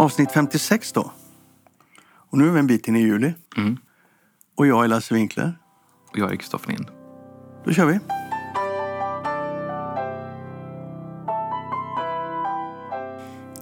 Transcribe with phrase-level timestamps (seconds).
[0.00, 1.12] Avsnitt 56 då.
[2.02, 3.34] Och nu är vi en bit in i juli.
[3.56, 3.76] Mm.
[4.56, 5.58] Och jag är Lasse Winkler.
[6.10, 6.86] Och jag är Kristoffer Lind.
[7.64, 7.98] Då kör vi.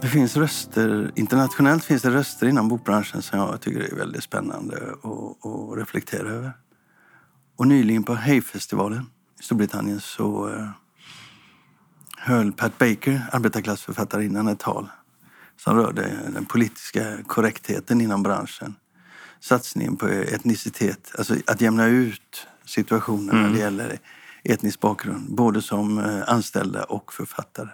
[0.00, 4.76] Det finns röster, internationellt finns det röster inom bokbranschen som jag tycker är väldigt spännande
[4.76, 6.52] att, reflektera över.
[7.56, 9.06] Och nyligen på Hay-festivalen
[9.40, 10.68] i Storbritannien så eh,
[12.18, 14.88] höll Pat Baker, arbetarklassförfattarinnan, ett tal
[15.58, 18.74] som rörde den politiska korrektheten inom branschen.
[19.40, 23.42] Satsningen på etnicitet, alltså att jämna ut situationen mm.
[23.42, 23.98] när det gäller
[24.44, 27.68] etnisk bakgrund, både som eh, anställda och författare.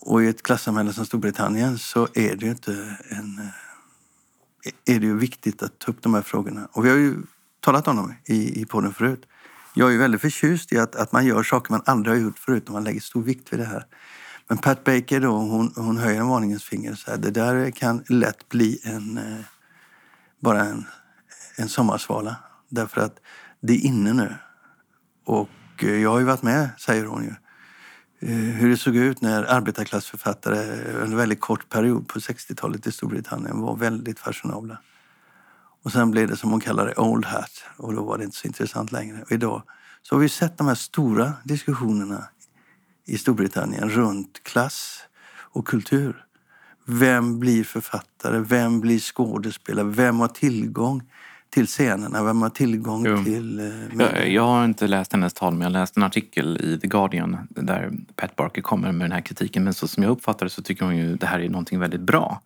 [0.00, 3.38] Och i ett klassamhälle som Storbritannien så är det ju inte en...
[3.38, 6.68] Eh, är det ju viktigt att ta upp de här frågorna.
[6.72, 7.16] Och vi har ju
[7.60, 9.26] talat om dem i, i podden förut.
[9.74, 12.66] Jag är väldigt förtjust i att, att man gör saker man aldrig har gjort förut
[12.66, 13.86] och man lägger stor vikt vid det här.
[14.48, 16.94] Men Pat Baker då, hon, hon höjer en varningens finger.
[16.94, 19.44] Så här, det där kan lätt bli en, eh,
[20.40, 20.84] bara en,
[21.56, 22.36] en sommarsvala.
[22.68, 23.20] Därför att
[23.60, 24.34] det är inne nu.
[25.24, 25.48] Och
[25.78, 27.34] eh, jag har ju varit med, säger hon ju,
[28.28, 32.92] eh, hur det såg ut när arbetarklassförfattare under en väldigt kort period på 60-talet i
[32.92, 34.78] Storbritannien var väldigt fashionabla.
[35.82, 38.36] Och sen blev det som hon kallar det old hat och då var det inte
[38.36, 39.22] så intressant längre.
[39.22, 39.62] Och idag
[40.02, 42.28] så har vi sett de här stora diskussionerna
[43.04, 44.98] i Storbritannien runt klass
[45.52, 46.24] och kultur.
[46.86, 48.38] Vem blir författare?
[48.38, 49.86] Vem blir skådespelare?
[49.86, 51.02] Vem har tillgång
[51.50, 52.24] till scenerna?
[52.24, 53.24] Vem har tillgång jo.
[53.24, 53.58] till...
[53.58, 56.86] Eh, jag, jag, har inte läst hennes tal, men jag läste en artikel i The
[56.86, 59.64] Guardian där Pat Barker kommer med den här kritiken.
[59.64, 62.00] Men så som jag uppfattar det så tycker hon ju det här är någonting väldigt
[62.00, 62.40] bra.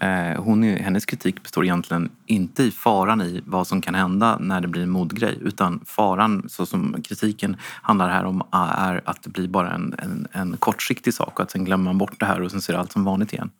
[0.00, 4.60] Eh, hon, hennes kritik består egentligen inte i faran i vad som kan hända när
[4.60, 9.30] det blir en modgrej utan faran, så som kritiken handlar här om, är att det
[9.30, 12.40] blir bara en, en, en kortsiktig sak och att sen glömmer man bort det här
[12.40, 13.50] och sen ser allt som vanligt igen.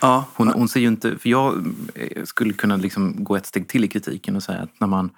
[0.00, 0.24] Ja.
[0.34, 3.84] Hon, hon ser ju inte, för jag eh, skulle kunna liksom gå ett steg till
[3.84, 5.10] i kritiken och säga att när man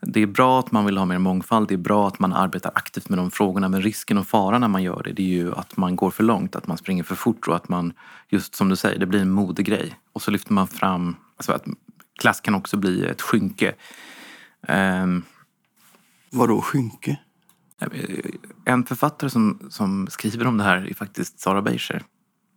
[0.00, 2.72] det är bra att man vill ha mer mångfald, det är bra att man arbetar
[2.74, 3.68] aktivt med de frågorna.
[3.68, 6.24] Men risken och faran när man gör det, det är ju att man går för
[6.24, 7.92] långt, att man springer för fort och att man,
[8.28, 9.94] just som du säger, det blir en modegrej.
[10.12, 11.64] Och så lyfter man fram, alltså att
[12.18, 13.74] klass kan också bli ett skynke.
[14.68, 15.22] Um,
[16.30, 17.18] Vadå skynke?
[18.64, 22.02] En författare som, som skriver om det här är faktiskt Sara Beischer.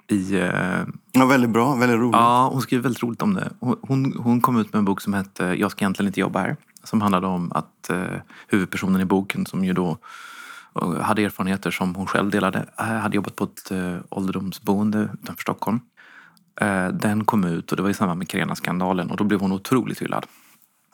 [0.09, 2.16] I, uh, ja, väldigt bra, väldigt roligt.
[2.16, 3.50] Ja, hon skriver väldigt roligt om det.
[3.81, 6.58] Hon, hon kom ut med en bok som hette Jag ska egentligen inte jobba här
[6.84, 8.03] som handlade om att eh,
[8.47, 9.97] huvudpersonen i boken som ju då
[10.81, 15.42] eh, hade erfarenheter som hon själv delade, eh, hade jobbat på ett eh, ålderdomsboende utanför
[15.42, 15.80] Stockholm.
[16.62, 19.52] Eh, den kom ut och det var i samband med Carena-skandalen och då blev hon
[19.52, 20.26] otroligt hyllad.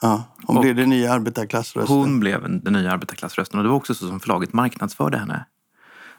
[0.02, 1.96] Ja, hon och blev den nya arbetarklassrösten.
[1.96, 5.44] Hon blev den nya arbetarklassrösten och det var också så som förlaget marknadsförde henne.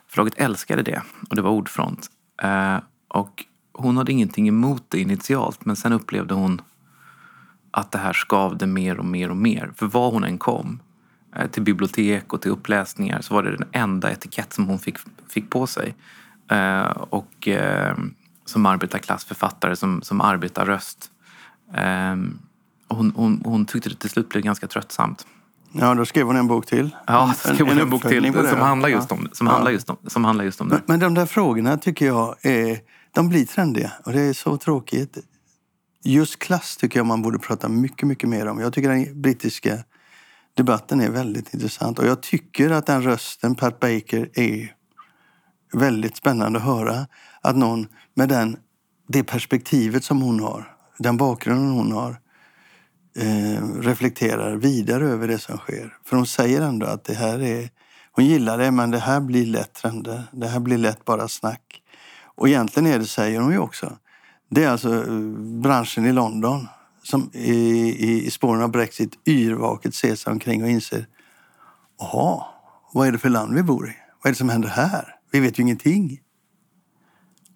[0.07, 2.09] Förlaget älskade det och det var ordfront.
[2.43, 2.77] Eh,
[3.07, 6.61] och hon hade ingenting emot det initialt men sen upplevde hon
[7.71, 9.71] att det här skavde mer och mer och mer.
[9.75, 10.79] För var hon än kom,
[11.35, 14.97] eh, till bibliotek och till uppläsningar, så var det den enda etikett som hon fick,
[15.29, 15.95] fick på sig.
[16.51, 17.97] Eh, och eh,
[18.45, 21.11] som arbetarklassförfattare, som, som arbetarröst.
[21.73, 22.15] Eh,
[22.87, 25.27] hon, hon, hon tyckte det till slut blev ganska tröttsamt.
[25.71, 26.95] Ja, då skrev hon en bok till.
[27.07, 29.53] Ja, skrev hon en, en bok till som handlar just om, som ja.
[29.53, 30.75] handlar just om, som handlar just om det.
[30.75, 32.79] Men, men de där frågorna tycker jag är,
[33.11, 35.17] de blir trendiga och det är så tråkigt.
[36.03, 38.59] Just klass tycker jag man borde prata mycket, mycket mer om.
[38.59, 39.77] Jag tycker den brittiska
[40.53, 41.99] debatten är väldigt intressant.
[41.99, 44.73] Och jag tycker att den rösten, Pat Baker, är
[45.73, 47.07] väldigt spännande att höra.
[47.41, 48.57] Att någon med den,
[49.07, 52.19] det perspektivet som hon har, den bakgrunden hon har,
[53.17, 55.97] eh, reflekterar vidare över det som sker.
[56.05, 57.69] För hon säger ändå att det här är,
[58.11, 60.23] hon gillar det men det här blir lätt trender.
[60.31, 61.81] Det här blir lätt bara snack.
[62.35, 63.97] Och egentligen är det, säger hon ju också,
[64.49, 65.19] det är alltså eh,
[65.61, 66.67] branschen i London
[67.03, 67.53] som i,
[67.89, 71.05] i, i spåren av Brexit yrvaket ser sig omkring och inser
[71.99, 72.43] Jaha,
[72.93, 73.93] vad är det för land vi bor i?
[74.23, 75.15] Vad är det som händer här?
[75.31, 76.19] Vi vet ju ingenting.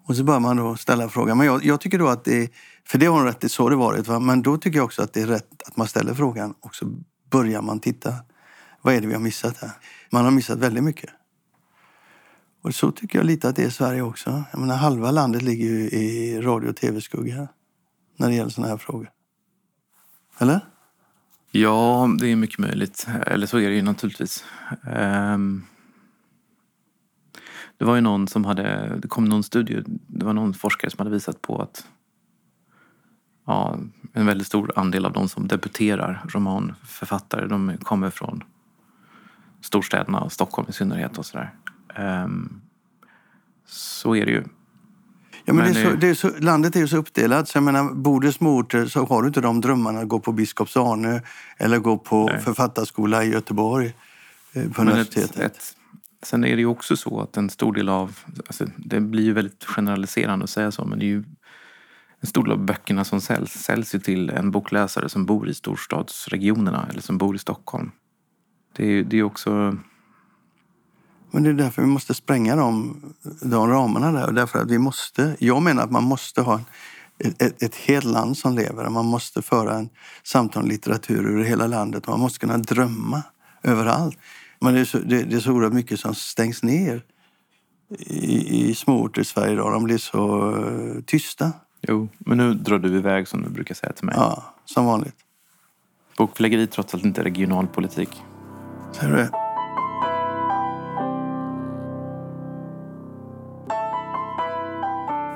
[0.04, 1.38] Och så börjar man då ställa frågan.
[1.38, 2.52] Men jag, jag tycker då att det,
[2.88, 4.08] för det har hon rätt i, så det varit.
[4.08, 4.18] Va?
[4.18, 6.86] Men då tycker jag också att det är rätt att man ställer frågan och så
[7.30, 8.14] börjar man titta.
[8.82, 9.70] Vad är det vi har missat här?
[10.10, 11.10] Man har missat väldigt mycket.
[12.62, 14.44] Och så tycker jag lite att det är i Sverige också.
[14.52, 17.48] Jag menar, halva landet ligger ju i radio och tv-skugga
[18.16, 19.10] när det gäller sådana här frågor.
[20.38, 20.60] Eller?
[21.50, 23.06] Ja, det är mycket möjligt.
[23.26, 24.44] Eller så är det ju naturligtvis.
[24.96, 25.66] Um,
[27.78, 30.98] det var ju någon som hade, det kom någon studie, det var någon forskare som
[30.98, 31.86] hade visat på att
[33.52, 33.78] ja,
[34.12, 38.44] en väldigt stor andel av de som debuterar romanförfattare, de kommer från
[39.60, 41.54] storstäderna Stockholm i synnerhet och sådär.
[41.98, 42.60] Um,
[43.66, 44.44] så är det ju.
[45.44, 47.48] Ja, men Men det är så, det- är så, landet är ju så uppdelat.
[47.48, 50.20] Så jag menar, bor du i småorter så har du inte de drömmarna att gå
[50.20, 51.20] på Biskops-Arnö
[51.58, 52.40] eller gå på Nej.
[52.40, 53.94] författarskola i Göteborg
[54.52, 55.36] eh, på universitetet.
[55.36, 55.76] ett, ett,
[56.22, 59.32] sen är det ju också så att en stor del av, alltså det blir ju
[59.32, 61.24] väldigt generaliserande att säga så, men det är ju
[62.22, 65.54] en stor del av böckerna som säljs, säljs ju till en bokläsare som bor i
[65.54, 67.90] storstadsregionerna eller som bor i Stockholm.
[68.76, 69.76] Det är ju det är också,
[71.30, 73.00] Men det är därför vi måste spränga de,
[73.42, 74.26] de ramarna där.
[74.26, 76.60] Och därför att vi måste, jag menar att man måste ha
[77.18, 78.88] en, ett, ett helt land som lever.
[78.88, 79.88] Man måste föra en
[80.22, 82.06] samtal om litteratur över hela landet.
[82.06, 83.22] Man måste kunna drömma
[83.62, 84.18] överallt.
[84.60, 87.04] Men det är så, det, det är så oerhört mycket som stängs ner
[87.98, 89.72] i, i småorter i Sverige idag.
[89.72, 91.52] De blir så eh, tysta
[91.88, 94.14] jo, men nu drar du iväg som du brukar säga till mig.
[94.18, 95.16] Ja, som vanligt.
[96.16, 98.22] Bokförläggeri trots allt inte regionalpolitik.
[98.92, 99.30] Ser du det?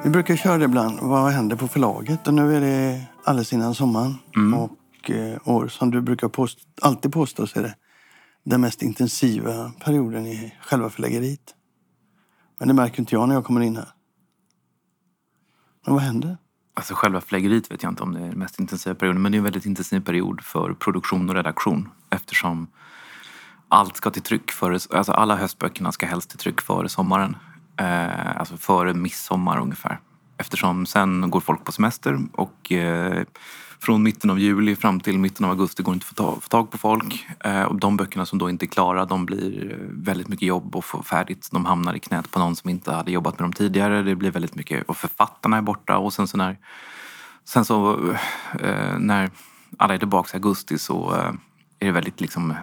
[0.05, 0.99] Vi brukar köra det ibland.
[1.01, 2.27] Vad händer på förlaget?
[2.27, 4.15] Och nu är det alldeles innan sommaren.
[4.55, 7.75] Och eh, år som du brukar påstå, alltid påstå så är det
[8.45, 11.55] den mest intensiva perioden i själva förläggeriet.
[12.59, 13.89] Men det märker inte jag när jag kommer in här.
[15.87, 16.37] Men vad händer?
[16.75, 19.37] Alltså själva flägeriet vet jag inte om det är den mest intensiva perioden, men det
[19.37, 22.67] är en väldigt intensiv period för produktion och redaktion eftersom
[23.69, 27.37] allt ska till tryck före, alltså alla höstböckerna ska helst till tryck före sommaren.
[27.81, 30.01] Eh, alltså före midsommar ungefär.
[30.39, 33.25] Eftersom sen går folk på semester och eh,
[33.79, 36.43] från mitten av juli fram till mitten av augusti går det inte att få tag,
[36.43, 37.27] få tag på folk.
[37.45, 40.85] Eh, och de böckerna som då inte är klara, de blir väldigt mycket jobb att
[40.85, 41.49] få färdigt.
[41.53, 44.03] De hamnar i knät på någon som inte hade jobbat med dem tidigare.
[44.03, 46.57] Det blir väldigt mycket, och författarna är borta och sen så när
[47.49, 48.11] Sen så
[48.61, 49.31] eh, när
[49.79, 51.33] alla är tillbaka i augusti så eh,
[51.79, 52.55] är det väldigt liksom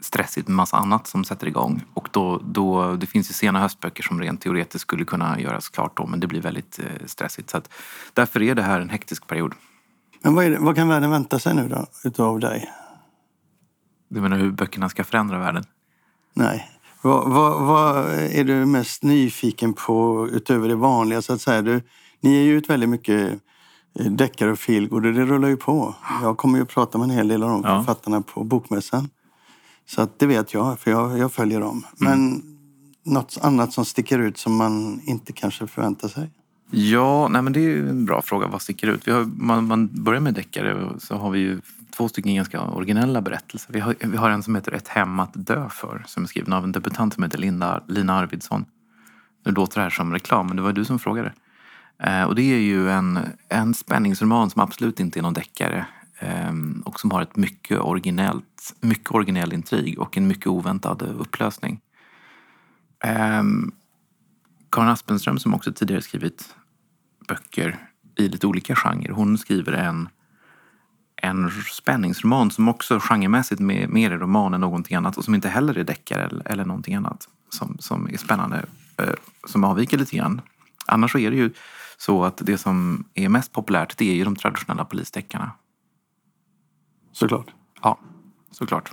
[0.00, 1.84] stressigt med massa annat som sätter igång.
[1.94, 5.96] Och då, då, det finns ju sena höstböcker som rent teoretiskt skulle kunna göras klart
[5.96, 7.50] då men det blir väldigt stressigt.
[7.50, 7.72] Så att,
[8.12, 9.54] därför är det här en hektisk period.
[10.22, 12.70] Men vad, det, vad kan världen vänta sig nu då, utav dig?
[14.08, 15.64] Du menar hur böckerna ska förändra världen?
[16.34, 16.70] Nej.
[17.02, 21.22] Vad, vad, vad är du mest nyfiken på utöver det vanliga?
[21.22, 21.62] Så att säga?
[21.62, 21.82] Du,
[22.20, 23.40] ni är ju ett väldigt mycket
[23.98, 25.94] eh, deckare och feelgood och det rullar ju på.
[26.22, 27.78] Jag kommer ju att prata med en hel del av de Ja.
[27.78, 29.08] författarna på Bokmässan.
[29.88, 31.86] Så att det vet jag, för jag, jag följer dem.
[31.98, 32.42] Men
[33.04, 36.30] något annat som sticker ut som man inte kanske förväntar sig?
[36.70, 38.46] Ja, nej men det är en bra fråga.
[38.46, 39.08] Vad sticker ut?
[39.08, 41.60] Vi har, man, man börjar med deckare så har vi ju
[41.96, 43.72] två stycken ganska originella berättelser.
[43.72, 46.52] Vi har, vi har en som heter Ett hem att dö för som är skriven
[46.52, 48.64] av en debutant som heter Linda, Lina Arvidsson.
[49.44, 51.32] Nu låter det här som reklam, men det var du som frågade.
[52.02, 55.86] Eh, och det är ju en, en spänningsroman som absolut inte är någon deckare
[56.18, 56.52] eh,
[56.84, 61.80] och som har ett mycket originellt, mycket originell intrig och en mycket oväntad upplösning.
[63.04, 63.42] Eh,
[64.76, 66.54] Karin Aspenström som också tidigare skrivit
[67.28, 67.88] böcker
[68.18, 69.10] i lite olika genrer.
[69.10, 70.08] Hon skriver en,
[71.16, 75.48] en spänningsroman som också genremässigt mer, mer är roman än någonting annat och som inte
[75.48, 79.14] heller är deckare eller, eller någonting annat som, som är spännande, eh,
[79.46, 80.40] som avviker lite grann.
[80.86, 81.50] Annars så är det ju
[81.96, 85.50] så att det som är mest populärt det är ju de traditionella polisdeckarna.
[87.12, 87.46] Såklart.
[87.82, 87.98] Ja,
[88.50, 88.92] såklart.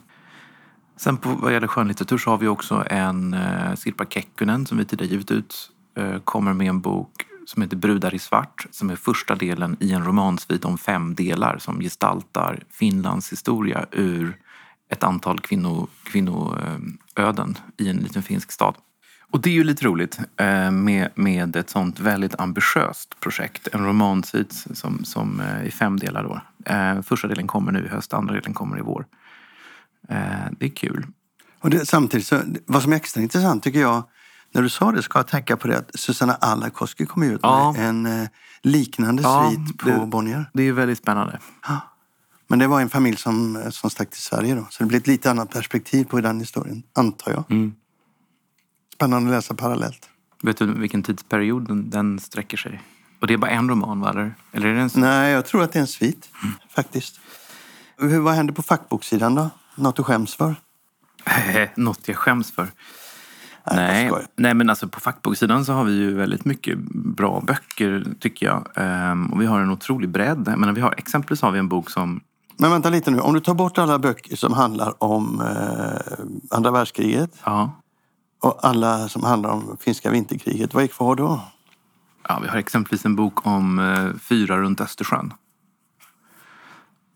[0.96, 4.86] Sen på, vad gäller skönlitteratur så har vi också en eh, Sirpa Kekkonen som vi
[4.86, 5.73] tidigare givit ut.
[5.96, 9.94] Eh, kommer med en bok som heter Brudar i svart som är första delen i
[9.94, 14.38] en romansvit om fem delar som gestaltar Finlands historia ur
[14.90, 18.76] ett antal kvinno, kvinnoöden i en liten finsk stad.
[19.34, 23.68] Och det är ju lite roligt eh, med, med ett sånt väldigt ambitiöst projekt.
[23.72, 26.42] En romansvit som, som eh, i fem delar då.
[26.74, 29.06] Eh, första delen kommer nu i höst, andra delen kommer i vår.
[30.10, 31.06] Eh, det är kul.
[31.60, 34.04] Och det, samtidigt, så, vad som är extra intressant tycker jag,
[34.54, 37.72] när du sa det ska jag tänka på det att Susanna Alakoski kom ut Ja.
[37.72, 38.28] med en eh,
[38.62, 40.50] liknande Ja, svit på det- Bonnier.
[40.54, 41.40] Det är väldigt spännande.
[42.48, 44.68] Men det var en familj som, som stack till Sverige då.
[44.70, 47.44] Så det blir ett lite annat perspektiv på den historien, antar jag.
[47.52, 47.74] Mm.
[48.94, 50.10] Spännande att läsa parallellt.
[50.42, 52.82] Vet du vilken tidsperiod den, den sträcker sig?
[53.22, 54.10] Och det är bara en roman, va?
[54.10, 56.30] Eller, eller är det en Nej, jag tror att det är en svit,
[56.70, 57.20] faktiskt.
[57.98, 59.50] Hur, vad händer på fackboksidan då?
[59.76, 60.56] Något du skäms för?
[61.76, 62.68] Något jag skäms för?
[63.72, 68.46] Nej, Nej, men alltså på fackboksidan så har vi ju väldigt mycket bra böcker tycker
[68.46, 68.68] jag.
[68.76, 70.44] Ehm, och vi har en otrolig bredd.
[70.48, 72.22] Jag menar, vi har, exempelvis har vi en bok som
[72.58, 73.20] Men vänta lite nu.
[73.20, 77.82] Om du tar bort alla böcker som handlar om eh, andra världskriget ja,
[78.42, 81.42] och alla som handlar om finska vinterkriget, vad är kvar då?
[82.28, 85.34] Ja, vi har exempelvis en bok om eh, fyra runt Östersjön.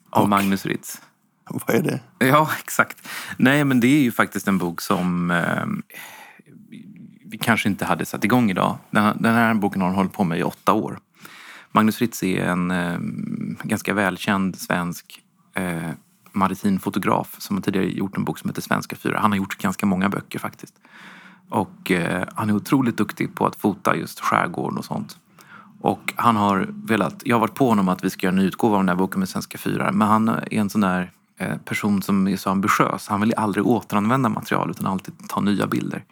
[0.10, 0.30] Av Och?
[0.30, 1.02] Magnus Ritz.
[1.50, 2.28] Vad är det?
[2.28, 3.08] Ja, exakt.
[3.38, 5.32] Nej, men det är ju faktiskt en bok som...
[5.32, 5.66] Eh,
[7.26, 8.78] vi kanske inte hade satt igång idag.
[8.92, 11.00] Den, här- den här boken har hållit på med i åtta år.
[11.72, 12.98] Magnus Fritz är en eh,
[13.64, 15.24] ganska välkänd svensk
[15.56, 15.90] eh,
[16.32, 19.20] maritim fotograf som har tidigare gjort en bok som heter Svenska fyra.
[19.20, 20.76] Han har gjort ganska många böcker faktiskt.
[21.50, 25.18] Och eh, han är otroligt duktig på att fota just skärgården och sånt.
[25.82, 28.76] Och han har velat, jag har varit på honom att vi ska göra en utgåva
[28.76, 29.92] av den här boken med Svenska fyrar.
[29.92, 33.08] Men han är en sån där eh, person som är så ambitiös.
[33.08, 36.04] Han vill aldrig återanvända material utan alltid ta nya bilder.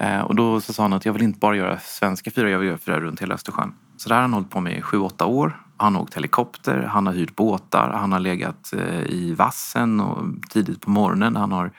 [0.00, 2.58] Eh, och då så sa han att jag vill inte bara göra svenska fyrar, jag
[2.58, 3.74] vill göra fyrar runt hela Östersjön.
[3.96, 5.62] Så det här har han hållit på med i sju, åtta år.
[5.76, 10.24] Han har åkt helikopter, han har hyrt båtar, han har legat eh, i vassen och
[10.48, 11.36] tidigt på morgonen.
[11.36, 11.70] Han har,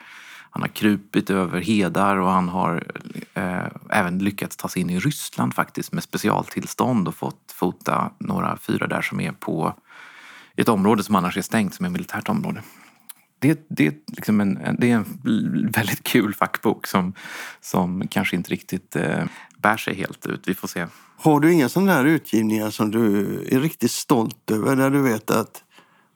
[0.50, 2.84] han har krupit över hedar och han har
[3.34, 8.56] eh, även lyckats ta sig in i Ryssland faktiskt med specialtillstånd och fått fota några
[8.56, 9.74] fyrar där som är på
[10.56, 12.62] ett område som annars är stängt, som är militärt område
[13.42, 17.14] det, det, är liksom en, det är en väldigt kul fackbok som,
[17.60, 19.24] som kanske inte riktigt eh,
[19.56, 20.48] bär sig helt ut.
[20.48, 20.86] Vi får se.
[21.16, 23.20] Har du inga sådana här utgivningar som du
[23.50, 24.76] är riktigt stolt över?
[24.76, 25.64] Där du vet att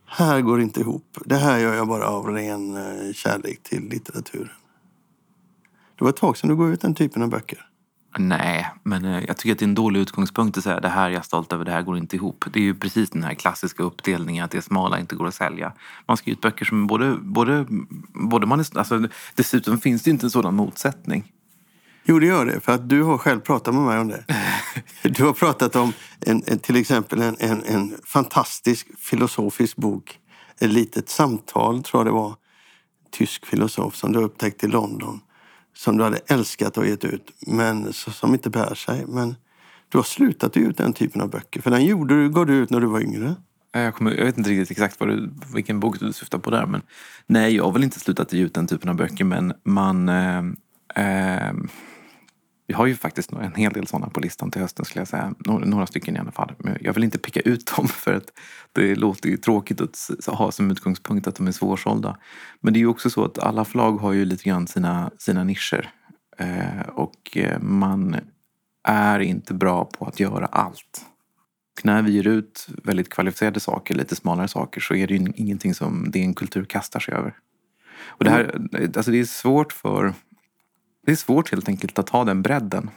[0.06, 1.18] här går inte ihop.
[1.24, 4.50] Det här gör jag bara av ren eh, kärlek till litteraturen.
[5.98, 7.65] Det var ett tag sedan du gav ut den typen av böcker.
[8.18, 11.06] Nej, men eh, jag tycker att det är en dålig utgångspunkt att säga det här
[11.06, 12.44] är jag stolt över, det här går inte ihop.
[12.52, 15.72] Det är ju precis den här klassiska uppdelningen att det smala inte går att sälja.
[16.06, 17.66] Man ge ut böcker som både, både,
[18.14, 21.32] både man är, alltså, dessutom finns det ju inte en sådan motsättning.
[22.08, 22.60] Jo, det gör det.
[22.60, 24.24] För att du har själv pratat med mig om det.
[25.02, 30.18] Du har pratat om en, en, till exempel en, en, en fantastisk filosofisk bok.
[30.60, 32.34] Ett litet samtal, tror jag det var.
[33.10, 35.20] Tysk filosof som du upptäckte i London.
[35.76, 39.04] Som du hade älskat att ge ut, men som inte bär sig.
[39.06, 39.34] Men
[39.88, 41.60] du har slutat ge ut den typen av böcker.
[41.60, 43.34] För den gjorde du, gav du ut när du var yngre.
[43.72, 46.66] Jag, kommer, jag vet inte riktigt exakt vad du, vilken bok du syftar på där.
[46.66, 46.82] Men
[47.26, 49.24] nej, jag har väl inte slutat ge ut den typen av böcker.
[49.24, 50.08] Men man...
[50.08, 50.44] Eh,
[50.94, 51.52] eh,
[52.66, 55.34] vi har ju faktiskt en hel del sådana på listan till hösten skulle jag säga.
[55.38, 56.54] Några, några stycken i alla fall.
[56.58, 58.32] Men jag vill inte picka ut dem för att
[58.72, 62.16] det låter ju tråkigt att ha som utgångspunkt att de är svårsålda.
[62.60, 65.44] Men det är ju också så att alla förlag har ju lite grann sina, sina
[65.44, 65.90] nischer.
[66.38, 68.16] Eh, och eh, man
[68.88, 71.06] är inte bra på att göra allt.
[71.76, 75.32] Och när vi ger ut väldigt kvalificerade saker, lite smalare saker, så är det ju
[75.36, 77.34] ingenting som DN Kultur kastar sig över.
[78.06, 80.14] Och det, här, alltså det är svårt för...
[81.06, 82.90] Det är svårt helt enkelt att ha den bredden.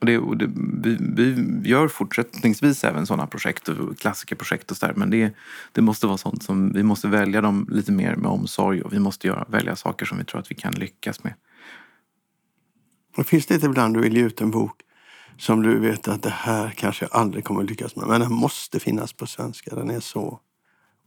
[0.00, 0.50] Och det, och det,
[0.82, 4.94] vi, vi gör fortsättningsvis även sådana projekt, och klassikerprojekt och sådär.
[4.96, 5.34] Men det,
[5.72, 8.98] det måste vara sånt som, vi måste välja dem lite mer med omsorg och vi
[8.98, 11.34] måste göra, välja saker som vi tror att vi kan lyckas med.
[13.16, 14.82] Och finns det inte ibland du vill ge ut en bok
[15.38, 18.08] som du vet att det här kanske jag aldrig kommer lyckas med.
[18.08, 19.74] Men den måste finnas på svenska.
[19.74, 20.40] Den är så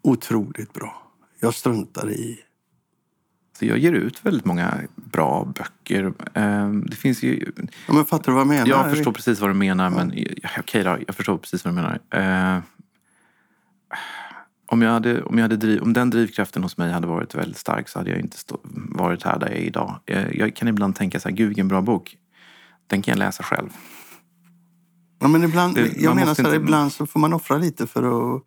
[0.03, 1.03] otroligt bra.
[1.39, 2.39] Jag struntar i.
[3.65, 6.13] Jag ger ut väldigt många bra böcker.
[6.33, 7.51] Eh, Det finns ju
[7.87, 8.67] Ja, men fattar du vad jag menar?
[8.67, 11.75] Jag förstår precis vad du menar, men ja, okej då, jag förstår precis vad du
[11.75, 11.99] menar.
[12.55, 12.61] Eh,
[14.71, 17.57] om, jag hade, om, jag hade driv, om den drivkraften hos mig hade varit väldigt
[17.57, 19.99] stark så hade jag inte stå, varit här där jag är idag.
[20.05, 22.15] Eh, jag kan ibland tänka så här, gud vilken bra bok.
[22.87, 23.69] Den kan jag läsa själv.
[25.19, 27.87] Ja, men ibland, Det- jag menar så här, inte- ibland så får man offra lite
[27.87, 28.03] för
[28.37, 28.41] att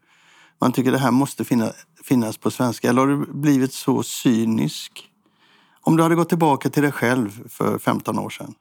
[0.63, 1.73] man tycker det här måste finna,
[2.05, 2.89] finnas på svenska.
[2.89, 5.11] Eller har du blivit så cynisk?
[5.81, 8.55] Om du hade gått tillbaka till dig själv för 15 år sedan.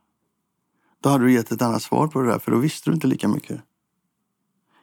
[1.03, 3.07] Då hade du gett ett annat svar på det där, för då visste du inte
[3.07, 3.61] lika mycket.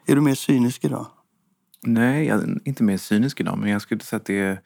[0.06, 1.06] Är du mer cynisk idag?
[1.82, 4.60] Nej, jag är inte mer cynisk idag, men jag skulle säga att det är...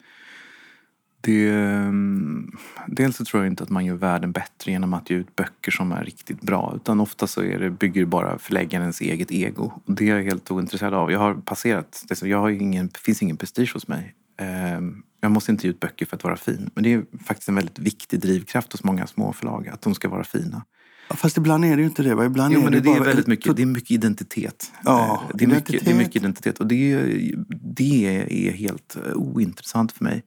[1.25, 2.51] Det, ehm,
[2.87, 5.71] dels så tror jag inte att man gör världen bättre genom att ge ut böcker
[5.71, 6.73] som är riktigt bra.
[6.75, 9.71] Utan ofta så är det, bygger bara förläggarens eget ego.
[9.85, 11.11] Och det är jag helt ointresserad av.
[11.11, 14.15] Jag har passerat, det, jag har ingen, det finns ingen prestige hos mig.
[14.39, 16.69] Ehm, Jag måste inte ge ut böcker för att vara fin.
[16.75, 20.23] Men det är faktiskt en väldigt viktig drivkraft hos många småförlag, att de ska vara
[20.23, 20.65] fina.
[21.09, 22.15] Fast ibland är det ju inte det.
[22.15, 22.25] Va?
[22.25, 24.71] Ibland Jo, är men det, det, är bara väldigt ett- mycket, det är mycket identitet.
[24.83, 25.97] Ja, Eh, det, är mycket, det är identitet.
[25.97, 26.59] mycket identitet.
[26.59, 27.35] Och det, är-
[27.75, 30.23] det är helt eh, ointressant för mig.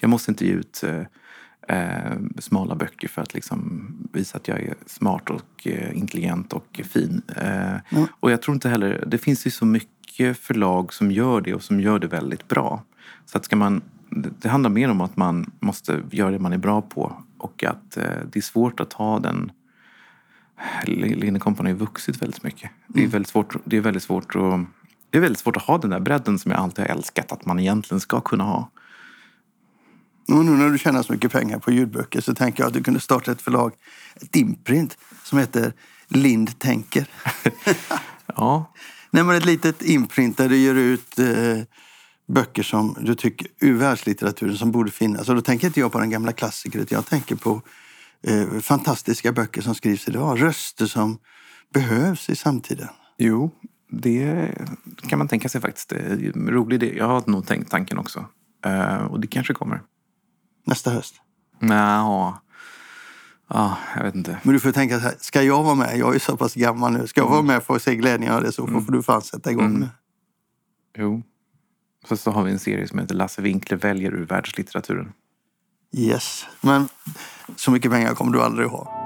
[0.00, 1.02] Jag måste inte ge ut eh,
[1.76, 6.80] eh, smala böcker för att liksom visa att jag är smart och eh, intelligent och
[6.84, 7.22] fin.
[7.36, 8.06] Eh, Ja.
[8.20, 11.62] Och jag tror inte heller, det finns ju så mycket förlag som gör det och
[11.62, 12.82] som gör det väldigt bra.
[13.26, 16.52] Så att ska man, det det handlar mer om att man måste göra det man
[16.52, 19.52] är bra på och att eh, det är svårt att ha den
[20.86, 22.70] Linne Company har vuxit väldigt mycket.
[22.86, 24.60] Det är väldigt svårt, det är väldigt svårt att
[25.10, 27.46] det är väldigt svårt att ha den där bredden som jag alltid har älskat att
[27.46, 28.70] man egentligen ska kunna ha.
[30.30, 32.82] Och nu när du tjänar så mycket pengar på ljudböcker så tänker jag att du
[32.82, 33.72] kunde starta ett förlag,
[34.22, 35.72] ett imprint, som heter
[36.08, 37.06] Lind tänker.
[38.36, 38.72] Ja,
[39.10, 41.58] Nej, men ett litet imprint där du ger ut eh,
[42.28, 45.28] böcker som du tycker ur världslitteraturen som borde finnas.
[45.28, 47.62] Och då tänker inte jag på den gamla klassikern, jag tänker på
[48.22, 50.42] eh, fantastiska böcker som skrivs idag.
[50.42, 51.18] Röster som
[51.74, 52.88] behövs i samtiden.
[53.18, 53.50] Jo,
[53.90, 54.54] det
[55.08, 55.88] kan man tänka sig faktiskt.
[55.88, 56.96] Det är en rolig idé.
[56.96, 58.24] Jag har nog tänkt tanken också.
[58.66, 59.82] Eh, och det kanske kommer.
[60.64, 61.14] Nästa höst.
[61.58, 62.38] Nja,
[63.48, 64.38] ja, jag vet inte.
[64.42, 65.98] Men du får tänka så här, ska jag vara med?
[65.98, 67.06] Jag är så pass gammal nu.
[67.06, 69.50] Ska jag vara med för att se glädjen av det så får du fan sätta
[69.50, 69.80] igång Mm.
[69.80, 69.88] nu.
[70.98, 71.22] Jo.
[72.08, 75.12] Så, så har vi en serie som heter Lasse Winkler väljer ur världslitteraturen.
[75.96, 76.46] Yes.
[76.60, 76.88] Men
[77.56, 78.99] så mycket pengar kommer du aldrig ha.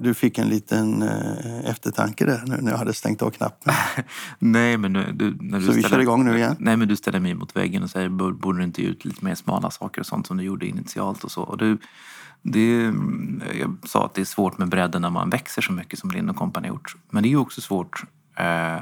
[0.00, 3.74] Du fick en liten eh, eftertanke där nu när jag hade stängt av knappen.
[4.38, 6.56] Nej, men nu, du, när du Så vi kör igång nu igen?
[6.58, 9.04] Nej, men du ställer mig mot väggen och säger "Bör- borde du inte ge ut
[9.04, 11.42] lite mer smala saker och sånt som du gjorde initialt och så.
[11.42, 11.78] Och du,
[12.42, 12.82] det,
[13.58, 16.36] jag sa att det är svårt med bredden när man växer så mycket som Lind
[16.36, 16.96] Company gjort.
[17.10, 18.02] Men det är ju också svårt
[18.36, 18.78] eh,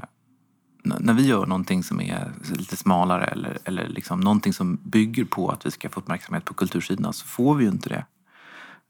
[0.85, 5.49] när vi gör någonting som är lite smalare eller, eller liksom någonting som bygger på
[5.49, 8.05] att vi ska få uppmärksamhet på kultursidorna så får vi ju inte det.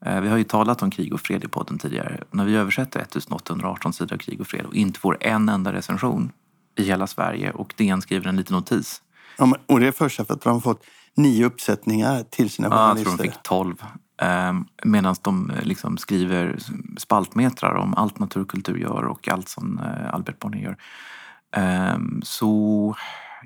[0.05, 2.21] Eh, Vi har ju talat om krig och fred i podden tidigare.
[2.31, 6.33] När vi översätter 1818 sidor av krig och fred och inte får en enda recension
[6.79, 9.03] i hela Sverige och DN skriver en liten notis.
[9.39, 10.85] Ja, men, och det är först efter att de har fått
[11.17, 13.25] nio uppsättningar till sina Ja, jag tror journalister.
[13.25, 13.85] de fick 12.
[14.85, 16.59] Medan de eh, liksom skriver
[16.99, 20.77] spaltmetrar om allt naturkultur gör och allt som eh, Albert Bonnier gör.
[21.57, 22.95] Ehm, Så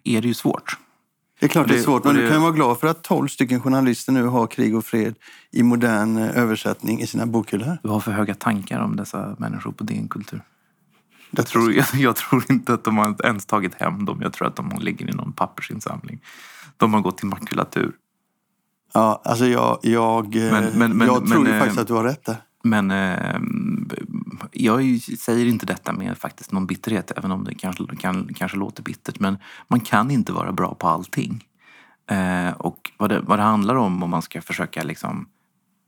[0.04, 0.78] är det ju svårt.
[1.40, 2.80] Det är klart Och det är det- svårt, men och du det- kan vara glad
[2.80, 5.14] för att 12 stycken journalister nu har krig och fred
[5.50, 7.78] i modern eh, översättning i sina bokhyllor.
[7.82, 10.42] Du har för höga tankar om dessa människor på DN Kultur.
[11.30, 14.18] Jag tror, jag, jag tror inte att de har ens tagit hem dem.
[14.22, 16.20] Jag tror att de ligger i någon pappersinsamling.
[16.76, 17.92] De har gått till makulatur.
[18.94, 21.86] Ja, alltså jag, jag, eh, Men- men- men- jag tror men, ju eh, faktiskt att
[21.88, 22.36] du har rätt där.
[22.64, 23.40] Men eh,
[24.52, 28.82] jag säger inte detta med faktiskt någon bitterhet, även om det kanske, kan, kanske låter
[28.82, 29.20] bittert.
[29.20, 31.44] Men man kan inte vara bra på allting.
[32.10, 35.28] Eh, och vad det, vad det handlar om, om man ska försöka liksom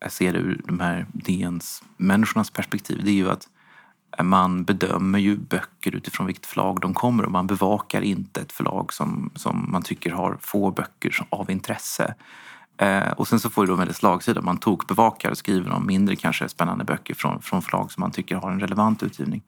[0.05, 3.49] eh, se det ur de här DNs människornas perspektiv, det är ju att
[4.19, 8.53] eh, man bedömer ju böcker utifrån vilket förlag de kommer och man bevakar inte ett
[8.53, 12.15] förlag som, som man tycker har få böcker av intresse.
[12.81, 14.43] Eh, och sen så får det då en väldigt slagsida.
[14.43, 18.37] Man tokbevakar och skriver om mindre kanske spännande böcker från, från förlag som man tycker
[18.37, 19.43] har en relevant utgivning.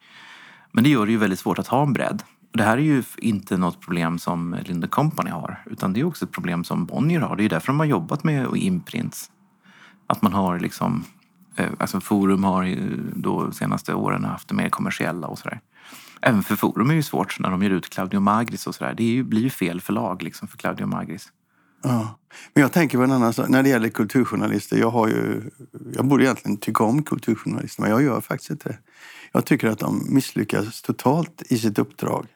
[0.72, 2.22] Men det gör det ju väldigt svårt att ha en bredd.
[2.52, 6.24] Det här är ju inte något problem som Linde Company har, utan det är också
[6.24, 7.36] ett problem som Bonnier har.
[7.36, 9.30] Det är ju därför de har jobbat med imprints.
[10.06, 11.04] Att man har liksom,
[11.56, 15.60] eh, alltså Forum har ju då de senaste åren haft det mer kommersiella och sådär.
[16.20, 18.94] Även för Forum är det ju svårt när de ger ut Claudio Magris och sådär.
[18.96, 21.32] Det är ju, blir ju fel förlag liksom för Claudio Magris.
[21.82, 22.18] Ja.
[22.54, 23.48] Men jag tänker på en annan sak.
[23.48, 24.76] När det gäller kulturjournalister.
[24.76, 25.50] Jag, har ju,
[25.94, 28.78] jag borde egentligen tycka om kulturjournalister, men jag gör faktiskt inte det.
[29.32, 32.26] Jag tycker att de misslyckas totalt i sitt uppdrag.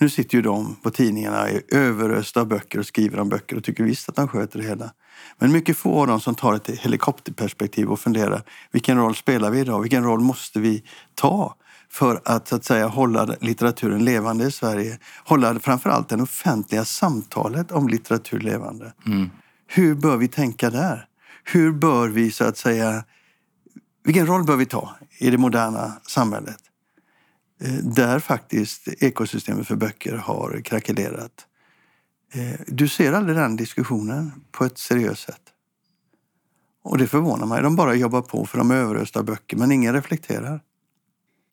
[0.00, 3.64] Nu sitter ju de på tidningarna i överösta av böcker och skriver om böcker och
[3.64, 4.92] tycker visst att de sköter det hela.
[5.38, 9.60] Men mycket få av dem som tar ett helikopterperspektiv och funderar vilken roll spelar vi
[9.60, 9.80] idag?
[9.80, 11.54] Vilken roll måste vi ta
[11.92, 14.98] för att, så att säga, hålla litteraturen levande i Sverige?
[15.24, 18.92] Hålla framförallt det offentliga samtalet om litteratur levande.
[19.66, 21.06] Hur bör vi tänka där?
[21.44, 23.04] Hur bör vi så att säga,
[24.04, 26.58] vilken roll bör vi ta i det moderna samhället?
[27.60, 31.46] Eh, Där faktiskt ekosystemet för böcker har krackelerat.
[32.32, 35.42] Eh, Du ser aldrig den diskussionen på ett seriöst sätt.
[36.84, 37.62] Och det förvånar mig.
[37.62, 40.60] De bara jobbar på för de överösta böcker, men ingen reflekterar.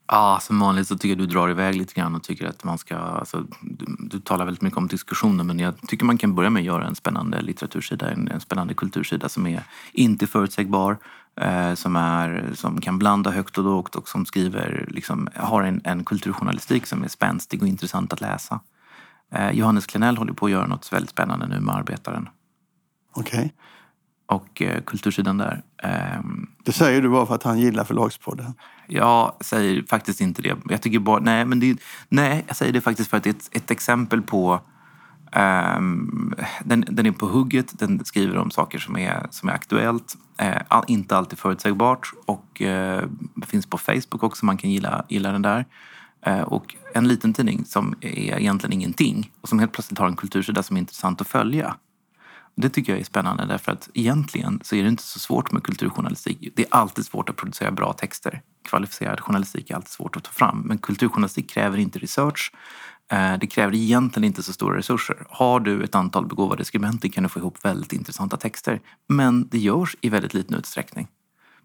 [0.07, 2.77] Ja, som vanligt så tycker jag du drar iväg lite grann och tycker att man
[2.77, 2.95] ska...
[2.95, 6.59] Alltså, du, du talar väldigt mycket om diskussioner men jag tycker man kan börja med
[6.59, 10.97] att göra en spännande litteratursida, en, en spännande kultursida som är inte förutsägbar,
[11.41, 15.81] eh, som, är, som kan blanda högt och lågt och som skriver, liksom, har en,
[15.83, 18.59] en kulturjournalistik som är spänstig och intressant att läsa.
[19.31, 22.29] Eh, Johannes Klenell håller på att göra något väldigt spännande nu med Arbetaren
[23.15, 23.53] Okej?
[24.27, 25.61] Och eh, kultursidan där.
[25.83, 28.53] ehm, Det säger du bara för att han gillar förlagspodden.
[28.88, 30.55] Jag säger faktiskt inte det.
[30.69, 31.77] Jag tycker bara, nej, men det,
[32.09, 34.59] nej, jag säger det faktiskt för att det är ett, ett exempel på...
[35.31, 36.33] ehm,
[36.63, 40.15] den, den är på hugget, den skriver om saker som är, som är aktuellt.
[40.38, 43.03] eh, all, inte alltid förutsägbart och eh,
[43.47, 45.65] finns på Facebook också, man kan gilla, gilla den där.
[46.25, 50.15] Eh, och en liten tidning som är egentligen ingenting och som helt plötsligt har en
[50.15, 51.75] kultursida som är intressant att följa.
[52.57, 55.63] Det tycker jag är spännande därför att egentligen så är det inte så svårt med
[55.63, 56.53] kulturjournalistik.
[56.55, 58.41] Det är alltid svårt att producera bra texter.
[58.63, 60.61] Kvalificerad journalistik är alltid svårt att ta fram.
[60.65, 62.51] Men kulturjournalistik kräver inte research.
[63.11, 65.25] Eh, det kräver egentligen inte så stora resurser.
[65.29, 68.81] Har du ett antal begåvade skribenter kan du få ihop väldigt intressanta texter.
[69.07, 71.07] Men det görs i väldigt liten utsträckning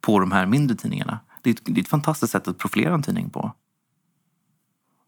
[0.01, 1.19] på de här mindre tidningarna.
[1.43, 3.53] Det är ett, det är ett fantastiskt sätt att profilera en tidning på.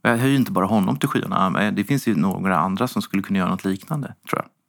[0.02, 1.70] Jag höjer inte bara honom till skyarna.
[1.70, 4.61] Det finns ju några andra som skulle kunna göra något liknande, tror jag.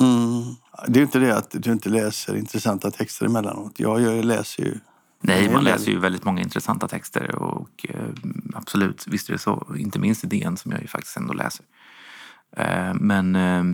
[0.00, 0.54] Mm.
[0.88, 3.80] Det är inte det att du inte läser intressanta texter emellanåt.
[3.80, 4.78] Jag, jag läser ju...
[5.20, 8.08] Nej, man läser ju väldigt många intressanta texter och eh,
[8.54, 9.66] absolut, visst är det så.
[9.76, 11.64] Inte minst i DN som jag ju faktiskt ändå läser.
[12.56, 13.64] Eh, men eh,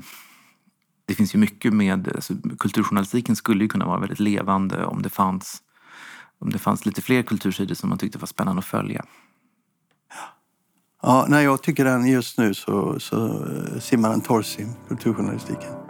[1.07, 2.09] det finns ju mycket med...
[2.15, 5.63] Alltså, kulturjournalistiken skulle ju kunna vara väldigt levande om det fanns
[6.39, 9.05] om det fanns lite fler kultursidor som man tyckte var spännande att följa.
[11.03, 13.47] Ja, när jag tycker den just nu så, så
[13.81, 15.84] simmar den torrsim, kulturjournalistiken.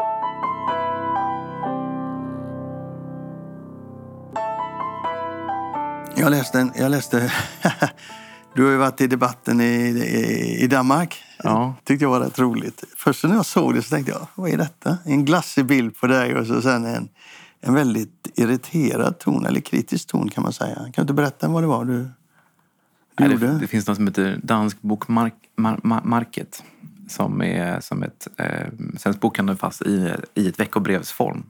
[6.17, 7.33] Jag läste, en, jag läste
[8.55, 11.23] du har ju varit i debatten i, i, i Danmark.
[11.43, 11.75] Ja.
[11.85, 12.85] tyckte jag var rätt roligt.
[12.97, 14.99] Först när jag såg det så tänkte jag, vad är detta?
[15.05, 17.09] En glassig bild på dig och så sen en,
[17.61, 20.75] en väldigt irriterad ton, eller kritisk ton kan man säga.
[20.75, 22.09] Kan du inte berätta vad det var du, du
[23.19, 23.47] Nej, gjorde?
[23.47, 26.63] det, det finns något som heter Dansk Bokmarket
[27.09, 28.67] som är som ett eh,
[28.99, 31.45] svenskt bokhandel fast i, i ett veckobrevsform.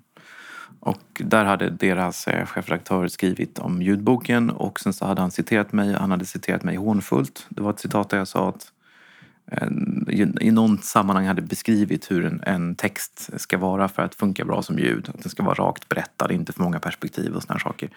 [0.84, 5.72] Och där hade deras eh, chefredaktör skrivit om ljudboken och sen så hade han citerat
[5.72, 5.94] mig.
[5.94, 7.46] Han hade citerat mig hånfullt.
[7.48, 8.72] Det var ett citat där jag sa att
[9.46, 9.68] eh,
[10.40, 14.62] i någon sammanhang hade beskrivit hur en, en, text ska vara för att funka bra
[14.62, 15.08] som ljud.
[15.08, 17.90] Att den ska vara rakt berättad, inte för många perspektiv och såna saker.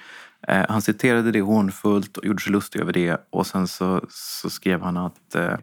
[0.47, 4.50] Eh, han citerade det hånfullt och gjorde sig lustig över det och sen så, så
[4.50, 5.56] skrev han att eh,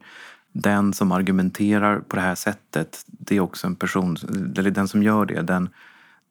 [0.52, 4.16] den som argumenterar på det här sättet, det är också en person,
[4.58, 5.68] eller den som gör det, den,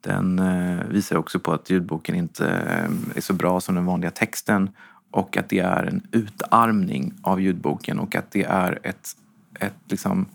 [0.03, 4.11] den eh, visar också på att ljudboken inte eh, är så bra som den vanliga
[4.11, 4.69] texten
[5.11, 9.15] och att det är en utarmning av ljudboken och att det är ett,
[9.59, 10.25] ett, liksom,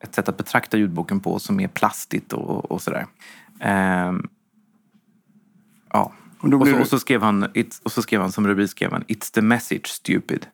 [0.00, 3.06] ett sätt att betrakta ljudboken på som är plastigt och, och sådär.
[3.60, 4.28] Ehm,
[5.92, 6.12] ja.
[6.38, 8.92] Och Och så, och, så skrev han, it, och så skrev han som rubrik skrev
[8.92, 10.46] han It's the message stupid.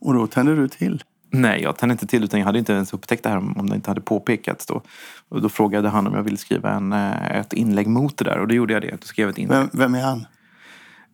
[0.00, 1.04] Och då tände du till.
[1.30, 3.76] Nej, jag tände inte till utan jag hade inte ens upptäckt det här om det
[3.76, 4.82] inte hade påpekats då.
[5.28, 8.38] Och då frågade han om jag ville skriva en, eh, ett inlägg mot det där
[8.38, 8.90] och då gjorde jag det.
[8.90, 9.58] Då skrev ett inlägg.
[9.58, 10.26] Vem, vem är han?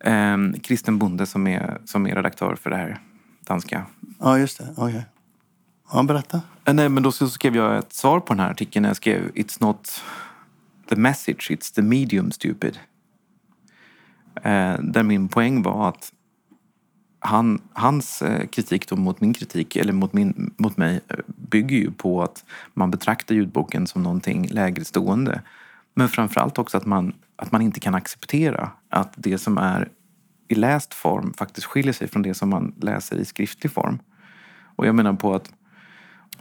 [0.03, 2.99] Ehm, Kristen Bonde som är, som är redaktör för det här
[3.47, 3.85] danska.
[4.19, 4.73] Ja, just det.
[4.77, 5.05] Okej.
[5.91, 6.41] Ja, berätta.
[6.65, 8.85] Eh, Nej, men då så skrev jag ett svar på den här artikeln.
[8.85, 10.01] Jag skrev It's not
[10.89, 12.79] the message, it's the medium stupid.
[14.35, 16.11] Eh, där min poäng var att
[17.25, 21.77] han, hans eh, kritik då mot min kritik, eller mot, min, mot mig, eh, bygger
[21.77, 25.41] ju på att man betraktar ljudboken som någonting lägre stående.
[25.93, 29.89] Men framförallt också att man, att man inte kan acceptera att det som är
[30.47, 33.99] i läst form faktiskt skiljer sig från det som man läser i skriftlig form.
[34.75, 35.51] Och jag menar på att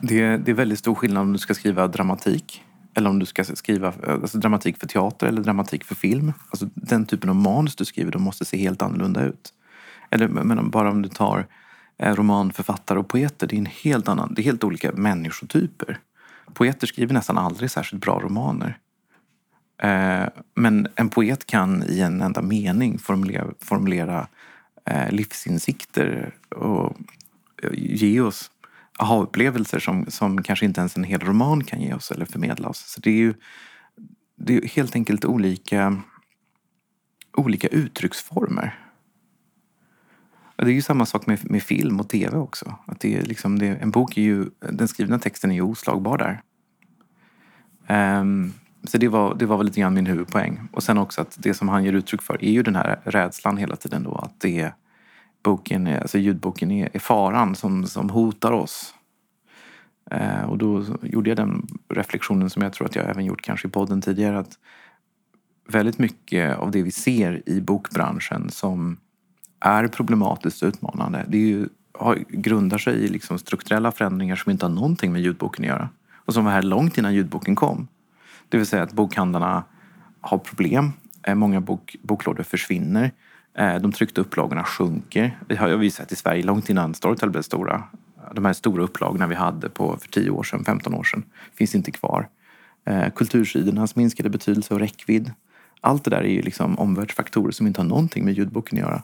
[0.01, 2.63] det, det är väldigt stor skillnad om du ska skriva dramatik
[2.95, 6.33] eller om du ska skriva alltså dramatik för teater eller dramatik för film.
[6.51, 9.53] Alltså den typen av manus du skriver, de måste se helt annorlunda ut.
[10.15, 11.47] Eller men bara om du tar
[11.99, 15.99] eh, romanförfattare och poeter, det är en helt annan, det är helt olika människotyper.
[16.55, 18.79] Poeter skriver nästan aldrig särskilt bra romaner.
[19.83, 24.29] Eh, men en poet kan i en enda mening formulera, formulera
[25.11, 26.97] livsinsikter och
[27.73, 28.51] ge oss
[28.99, 32.79] aha-upplevelser som, som kanske inte ens en hel roman kan ge oss eller förmedla oss.
[32.79, 33.35] Så det är ju
[34.37, 36.03] det är helt enkelt olika,
[37.33, 38.84] olika uttrycksformer.
[40.57, 42.75] Och Det är ju samma sak med, med film och tv också.
[42.87, 46.19] Att det är liksom det, en bok är ju, den skrivna texten är ju oslagbar
[46.19, 46.43] där.
[48.21, 48.53] Um,
[48.85, 50.61] så det var, det var väl lite grann min huvudpoäng.
[50.73, 53.57] Och sen också att det som han ger uttryck för är ju den här rädslan
[53.57, 54.15] hela tiden då.
[54.15, 54.75] Att det är,
[55.43, 58.95] boken, är, alltså ljudboken är, är faran som, som hotar oss.
[60.11, 63.69] Eh, och då gjorde jag den reflektionen som jag tror att jag även gjort kanske
[63.69, 64.39] i podden tidigare.
[64.39, 64.59] Att
[65.69, 68.97] väldigt mycket av det vi ser i bokbranschen som
[69.65, 71.25] är problematiskt och utmanande.
[71.29, 75.23] Det är ju, har, grundar sig i liksom strukturella förändringar som inte har någonting med
[75.23, 75.89] ljudboken att göra.
[76.15, 77.89] Och som var här långt innan ljudboken kom.
[78.49, 79.65] Det vill säga att bokhandlarna
[80.21, 80.93] har problem.
[81.23, 83.13] Eh, många bok, boklådor försvinner.
[83.59, 85.39] Eh, de tryckta upplagorna sjunker.
[85.49, 87.83] Vi har ju vi sett i Sverige långt innan Storytel blev stora.
[88.35, 91.23] De här stora upplagorna vi hade på för 10 år sedan, 15 år sedan
[91.55, 92.29] finns inte kvar.
[92.87, 95.33] Eh, Kultursidornas minskade betydelse och räckvidd.
[95.81, 99.03] Allt det där är ju liksom omvärldsfaktorer som inte har någonting med ljudboken att göra.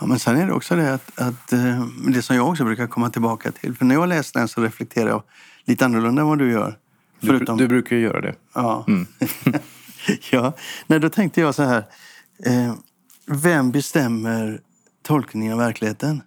[0.00, 2.86] Ja, men sen är det också det att, att eh, det som jag också brukar
[2.86, 3.74] komma tillbaka till.
[3.74, 5.22] För när jag läser den så reflekterar jag
[5.64, 6.78] lite annorlunda än vad du gör.
[7.20, 8.34] Du, Förutom, du brukar ju göra det.
[8.54, 8.86] Ja.
[10.30, 10.52] ja.
[10.86, 11.84] Nej, då tänkte jag så här.
[12.44, 12.74] Eh,
[13.26, 14.60] vem bestämmer
[15.02, 16.22] tolkningen av verkligheten?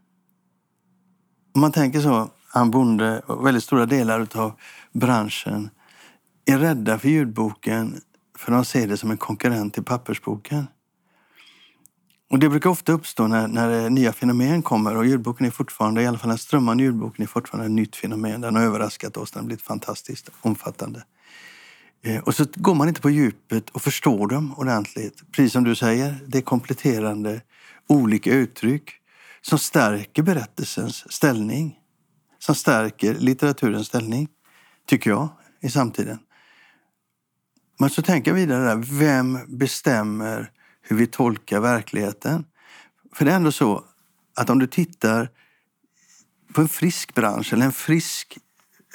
[1.55, 4.51] Om man tänker så, han bonde och väldigt stora delar av
[4.93, 5.69] branschen
[6.45, 8.01] är rädda för ljudboken
[8.37, 10.67] för de ser det som en konkurrent till pappersboken.
[12.29, 16.01] Och det brukar ofta uppstå när, när eh, nya fenomen kommer och ljudboken är fortfarande,
[16.01, 18.41] i alla fall den strömmande ljudboken är fortfarande ett nytt fenomen.
[18.41, 21.03] Den har överraskat oss, den har blivit fantastiskt omfattande.
[22.03, 25.31] Eh, och så går man inte på djupet och förstår dem ordentligt.
[25.31, 27.41] Precis som du säger, det är kompletterande
[27.87, 28.91] olika uttryck
[29.41, 31.75] som stärker berättelsens ställning.
[32.39, 34.27] Som stärker litteraturens ställning,
[34.87, 35.29] tycker jag,
[35.61, 36.19] i samtiden.
[37.79, 40.51] Men så tänker jag vidare där, vem bestämmer
[40.89, 42.45] hur vi tolkar verkligheten?
[43.13, 43.83] För det är ändå så
[44.35, 45.29] att om du tittar
[46.53, 48.37] på en frisk bransch eller en frisk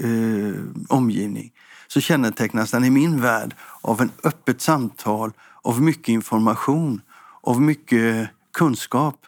[0.01, 1.53] eh, omgivning
[1.87, 7.01] så kännetecknas den i min värld av en öppet samtal, av mycket information,
[7.43, 9.27] av mycket kunskap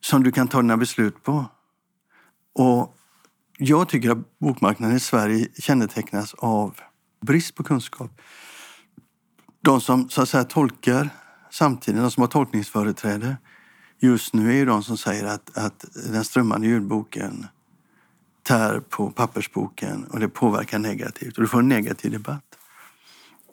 [0.00, 1.44] som du kan ta dina beslut på.
[2.54, 2.96] Och
[3.58, 6.80] jag tycker att bokmarknaden i Sverige kännetecknas av
[7.20, 8.20] brist på kunskap.
[9.60, 11.10] De som så att säga tolkar
[11.50, 13.36] samtiden, de som har tolkningsföreträde
[13.98, 17.46] just nu är ju de som säger att, att den strömmande ljudboken
[18.42, 22.44] tär på pappersboken och det påverkar negativt och du får en negativ debatt.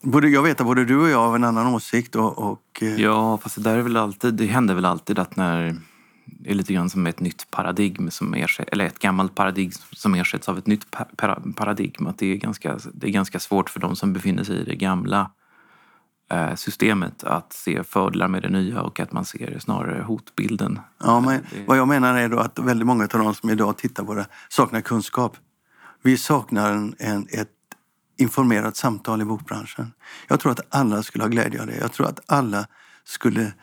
[0.01, 2.15] Både, jag vet att både du och jag har en annan åsikt.
[2.15, 5.36] Och, och eh, ja, fast det där är väl alltid, det händer väl alltid att
[5.36, 5.75] när
[6.25, 10.15] det är lite grann som ett nytt paradigm, som ersätt, eller ett gammalt paradigm som
[10.15, 10.86] ersätts av ett nytt
[11.55, 12.08] paradigm.
[12.08, 14.75] Att det, är ganska, det är ganska svårt för de som befinner sig i det
[14.75, 15.31] gamla
[16.55, 20.79] systemet att se fördelar med det nya och att man ser snarare hotbilden.
[20.99, 24.03] Ja, men vad jag menar är då att väldigt många av de som idag tittar
[24.03, 25.38] på det saknar kunskap.
[26.03, 27.49] Vi saknar en, en, ett
[28.17, 29.91] informerat samtal i bokbranschen.
[30.27, 31.77] Jag tror att alla skulle ha glädje av det.
[31.77, 32.67] Jag tror att alla
[33.03, 33.53] skulle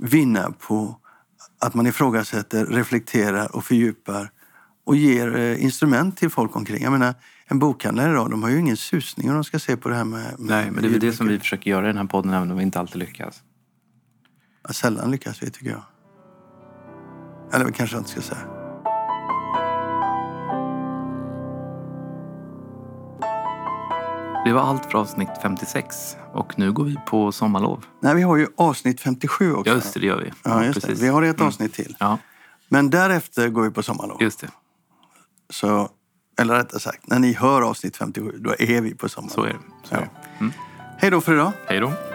[0.00, 1.00] vinna på
[1.60, 4.30] att man ifrågasätter, reflekterar och fördjupar
[4.84, 6.82] och ger eh, instrument till folk omkring.
[6.82, 7.14] Jag menar,
[7.46, 10.04] en bokhandlare idag, de har ju ingen susning om de ska se på det här
[10.04, 10.20] med...
[10.20, 12.32] med Nej, men det är väl det som vi försöker göra i den här podden,
[12.34, 13.42] även om vi inte alltid lyckas.
[14.66, 15.82] Ja, sällan lyckas vi, tycker jag.
[17.52, 18.46] Eller kanske jag inte ska säga.
[24.44, 27.84] Det var allt för avsnitt 56 och nu går vi på sommarlov.
[28.00, 29.70] Nej, vi har ju avsnitt 57 också.
[29.70, 30.32] Ja, just det, det gör vi.
[30.42, 30.94] Ja, just det.
[30.94, 31.46] Vi har ett mm.
[31.46, 31.96] avsnitt till.
[31.98, 32.18] Ja.
[32.68, 34.22] Men därefter går vi på sommarlov.
[34.22, 34.48] Just det.
[35.50, 35.88] Så
[36.38, 39.34] eller rättare sagt, när ni hör avsnitt 57, då är vi på sommaren.
[39.34, 39.58] Så är det.
[39.82, 40.10] Så är det.
[40.40, 40.52] Mm.
[40.98, 41.52] Hej då för idag.
[41.66, 42.13] Hej då.